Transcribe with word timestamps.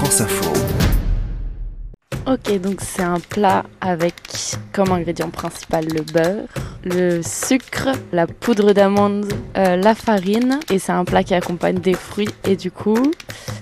France 0.00 0.22
Info. 0.22 0.50
Ok, 2.26 2.58
donc 2.62 2.80
c'est 2.80 3.02
un 3.02 3.20
plat 3.20 3.66
avec 3.82 4.14
comme 4.72 4.92
ingrédient 4.92 5.28
principal 5.28 5.84
le 5.84 6.00
beurre, 6.00 6.46
le 6.84 7.20
sucre, 7.20 7.90
la 8.10 8.26
poudre 8.26 8.72
d'amande, 8.72 9.30
euh, 9.58 9.76
la 9.76 9.94
farine 9.94 10.58
et 10.70 10.78
c'est 10.78 10.92
un 10.92 11.04
plat 11.04 11.22
qui 11.22 11.34
accompagne 11.34 11.80
des 11.80 11.92
fruits 11.92 12.30
et 12.44 12.56
du 12.56 12.70
coup 12.70 13.12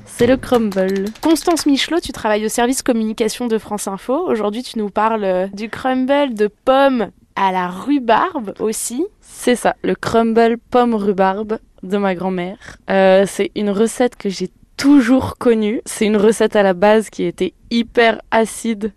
c'est 0.07 0.29
le 0.29 0.37
crumble. 0.37 1.07
Constance 1.23 1.67
Michelot, 1.67 1.99
tu 1.99 2.13
travailles 2.13 2.47
au 2.47 2.49
service 2.49 2.85
communication 2.85 3.49
de 3.49 3.59
France 3.59 3.89
Info. 3.89 4.25
Aujourd'hui 4.29 4.63
tu 4.63 4.79
nous 4.79 4.91
parles 4.91 5.25
euh, 5.25 5.49
du 5.49 5.69
crumble 5.69 6.35
de 6.35 6.49
pommes 6.65 7.11
à 7.35 7.51
la 7.51 7.67
rhubarbe 7.67 8.55
aussi. 8.61 9.05
C'est 9.21 9.57
ça, 9.57 9.75
le 9.83 9.97
crumble 9.97 10.57
pomme 10.71 10.95
rhubarbe 10.95 11.59
de 11.83 11.97
ma 11.97 12.15
grand-mère. 12.15 12.77
Euh, 12.91 13.25
c'est 13.27 13.51
une 13.57 13.71
recette 13.71 14.15
que 14.15 14.29
j'ai 14.29 14.51
toujours 14.79 15.37
connue. 15.37 15.83
C'est 15.85 16.07
une 16.07 16.17
recette 16.17 16.57
à 16.57 16.63
la 16.63 16.73
base 16.73 17.11
qui 17.11 17.25
était 17.25 17.53
hyper 17.71 18.23
acide 18.31 18.95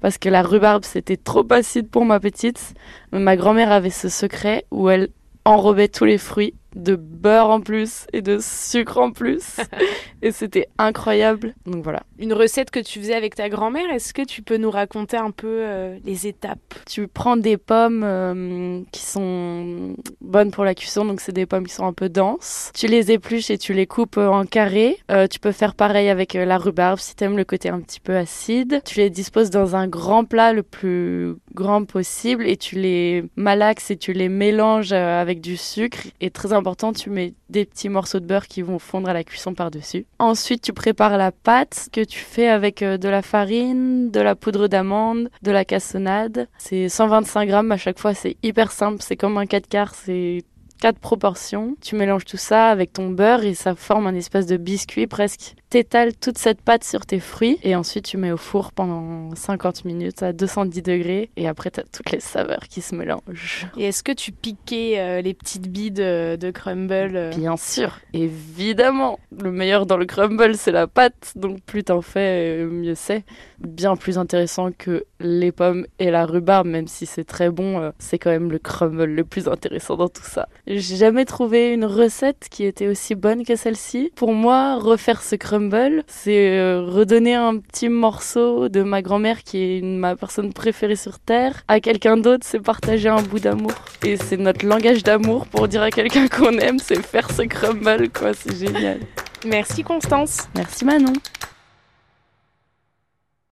parce 0.00 0.16
que 0.16 0.30
la 0.30 0.42
rhubarbe 0.42 0.84
c'était 0.84 1.18
trop 1.18 1.46
acide 1.50 1.90
pour 1.90 2.06
ma 2.06 2.20
petite. 2.20 2.72
Ma 3.12 3.36
grand-mère 3.36 3.70
avait 3.70 3.90
ce 3.90 4.08
secret 4.08 4.64
où 4.70 4.88
elle 4.88 5.08
enrobait 5.44 5.88
tous 5.88 6.06
les 6.06 6.18
fruits 6.18 6.54
de 6.74 6.96
beurre 6.96 7.50
en 7.50 7.60
plus 7.60 8.06
et 8.12 8.22
de 8.22 8.38
sucre 8.40 8.98
en 8.98 9.12
plus. 9.12 9.56
et 10.22 10.32
c'était 10.32 10.68
incroyable. 10.78 11.54
Donc 11.66 11.82
voilà. 11.82 12.02
Une 12.18 12.32
recette 12.32 12.70
que 12.70 12.80
tu 12.80 12.98
faisais 12.98 13.14
avec 13.14 13.34
ta 13.34 13.48
grand-mère, 13.48 13.90
est-ce 13.92 14.12
que 14.12 14.22
tu 14.22 14.42
peux 14.42 14.56
nous 14.56 14.70
raconter 14.70 15.16
un 15.16 15.30
peu 15.30 15.60
euh, 15.62 15.98
les 16.04 16.26
étapes? 16.26 16.74
Tu 16.86 17.08
prends 17.08 17.36
des 17.36 17.56
pommes 17.56 18.02
euh, 18.04 18.80
qui 18.92 19.02
sont 19.02 19.96
bonnes 20.20 20.50
pour 20.50 20.64
la 20.64 20.74
cuisson, 20.74 21.04
donc 21.04 21.20
c'est 21.20 21.32
des 21.32 21.46
pommes 21.46 21.66
qui 21.66 21.74
sont 21.74 21.86
un 21.86 21.92
peu 21.92 22.08
denses. 22.08 22.70
Tu 22.74 22.86
les 22.86 23.12
épluches 23.12 23.50
et 23.50 23.58
tu 23.58 23.72
les 23.72 23.86
coupes 23.86 24.16
en 24.16 24.44
carrés. 24.44 24.98
Euh, 25.10 25.26
tu 25.26 25.38
peux 25.38 25.52
faire 25.52 25.74
pareil 25.74 26.08
avec 26.08 26.34
la 26.34 26.58
rhubarbe 26.58 26.98
si 26.98 27.14
tu 27.14 27.24
aimes 27.24 27.36
le 27.36 27.44
côté 27.44 27.68
un 27.68 27.80
petit 27.80 28.00
peu 28.00 28.16
acide. 28.16 28.80
Tu 28.84 29.00
les 29.00 29.10
disposes 29.10 29.50
dans 29.50 29.76
un 29.76 29.86
grand 29.86 30.24
plat 30.24 30.52
le 30.52 30.62
plus 30.62 31.36
grand 31.54 31.84
possible 31.84 32.46
et 32.46 32.56
tu 32.56 32.76
les 32.76 33.24
malaxes 33.36 33.90
et 33.90 33.96
tu 33.96 34.12
les 34.12 34.28
mélanges 34.28 34.92
avec 34.92 35.40
du 35.40 35.56
sucre 35.56 36.00
et 36.20 36.30
très 36.30 36.52
important 36.52 36.64
important, 36.64 36.94
tu 36.94 37.10
mets 37.10 37.34
des 37.50 37.66
petits 37.66 37.90
morceaux 37.90 38.20
de 38.20 38.26
beurre 38.26 38.48
qui 38.48 38.62
vont 38.62 38.78
fondre 38.78 39.10
à 39.10 39.12
la 39.12 39.22
cuisson 39.22 39.52
par-dessus. 39.52 40.06
Ensuite, 40.18 40.62
tu 40.62 40.72
prépares 40.72 41.18
la 41.18 41.30
pâte 41.30 41.88
que 41.92 42.02
tu 42.02 42.20
fais 42.20 42.48
avec 42.48 42.80
euh, 42.80 42.96
de 42.96 43.06
la 43.06 43.20
farine, 43.20 44.10
de 44.10 44.20
la 44.20 44.34
poudre 44.34 44.66
d'amande, 44.66 45.28
de 45.42 45.50
la 45.50 45.66
cassonade. 45.66 46.48
C'est 46.56 46.88
125 46.88 47.46
grammes 47.46 47.70
à 47.70 47.76
chaque 47.76 47.98
fois, 47.98 48.14
c'est 48.14 48.38
hyper 48.42 48.72
simple, 48.72 49.02
c'est 49.02 49.16
comme 49.16 49.36
un 49.36 49.44
4 49.44 49.68
quarts, 49.68 49.94
c'est 49.94 50.42
quatre 50.84 50.98
proportions. 50.98 51.78
Tu 51.80 51.96
mélanges 51.96 52.26
tout 52.26 52.36
ça 52.36 52.68
avec 52.68 52.92
ton 52.92 53.08
beurre 53.08 53.42
et 53.42 53.54
ça 53.54 53.74
forme 53.74 54.06
un 54.06 54.14
espèce 54.14 54.44
de 54.44 54.58
biscuit 54.58 55.06
presque 55.06 55.54
t'étales 55.70 56.14
toute 56.14 56.38
cette 56.38 56.60
pâte 56.60 56.84
sur 56.84 57.04
tes 57.04 57.18
fruits 57.18 57.58
et 57.64 57.74
ensuite 57.74 58.04
tu 58.04 58.16
mets 58.16 58.30
au 58.30 58.36
four 58.36 58.70
pendant 58.70 59.34
50 59.34 59.86
minutes 59.86 60.22
à 60.22 60.32
210 60.32 60.82
degrés 60.82 61.30
et 61.36 61.48
après 61.48 61.70
tu 61.72 61.80
as 61.80 61.84
toutes 61.90 62.12
les 62.12 62.20
saveurs 62.20 62.68
qui 62.68 62.80
se 62.80 62.94
mélangent. 62.94 63.66
Et 63.76 63.86
est-ce 63.86 64.04
que 64.04 64.12
tu 64.12 64.30
piquais 64.30 65.00
euh, 65.00 65.20
les 65.20 65.34
petites 65.34 65.68
billes 65.72 65.90
de, 65.90 66.50
crumble 66.52 67.16
euh? 67.16 67.30
Bien 67.30 67.56
sûr, 67.56 67.98
évidemment. 68.12 69.18
Le 69.42 69.50
meilleur 69.50 69.86
dans 69.86 69.96
le 69.96 70.04
crumble 70.04 70.54
c'est 70.54 70.70
la 70.70 70.86
pâte, 70.86 71.32
donc 71.34 71.60
plus 71.62 71.82
t'en 71.82 72.02
fais, 72.02 72.60
euh, 72.60 72.68
mieux 72.68 72.94
c'est. 72.94 73.24
Bien 73.58 73.96
plus 73.96 74.16
intéressant 74.16 74.70
que 74.70 75.06
les 75.18 75.50
pommes 75.50 75.86
et 75.98 76.12
la 76.12 76.26
rhubarbe, 76.26 76.68
même 76.68 76.86
si 76.86 77.06
c'est 77.06 77.24
très 77.24 77.50
bon, 77.50 77.90
c'est 77.98 78.18
quand 78.18 78.30
même 78.30 78.52
le 78.52 78.58
crumble 78.58 79.06
le 79.06 79.24
plus 79.24 79.48
intéressant 79.48 79.96
dans 79.96 80.08
tout 80.08 80.22
ça. 80.22 80.48
J'ai 80.76 80.96
jamais 80.96 81.24
trouvé 81.24 81.72
une 81.72 81.84
recette 81.84 82.48
qui 82.50 82.64
était 82.64 82.88
aussi 82.88 83.14
bonne 83.14 83.44
que 83.44 83.54
celle-ci. 83.54 84.10
Pour 84.16 84.32
moi, 84.32 84.76
refaire 84.76 85.22
ce 85.22 85.36
crumble 85.36 86.02
c'est 86.08 86.58
euh, 86.58 86.82
redonner 86.82 87.34
un 87.34 87.58
petit 87.58 87.88
morceau 87.88 88.68
de 88.68 88.82
ma 88.82 89.00
grand-mère 89.00 89.44
qui 89.44 89.58
est 89.58 89.82
ma 89.82 90.16
personne 90.16 90.52
préférée 90.52 90.96
sur 90.96 91.20
Terre 91.20 91.62
à 91.68 91.78
quelqu'un 91.78 92.16
d'autre, 92.16 92.44
c'est 92.44 92.60
partager 92.60 93.08
un 93.08 93.22
bout 93.22 93.38
d'amour. 93.38 93.72
Et 94.04 94.16
c'est 94.16 94.36
notre 94.36 94.66
langage 94.66 95.04
d'amour 95.04 95.46
pour 95.46 95.68
dire 95.68 95.82
à 95.82 95.90
quelqu'un 95.90 96.26
qu'on 96.26 96.58
aime, 96.58 96.78
c'est 96.80 97.00
faire 97.00 97.30
ce 97.30 97.42
crumble, 97.42 98.08
quoi, 98.10 98.32
c'est 98.34 98.56
génial. 98.56 98.98
Merci 99.46 99.82
Constance. 99.82 100.48
Merci 100.56 100.84
Manon. 100.84 101.12